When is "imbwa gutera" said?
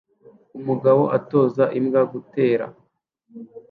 1.77-2.65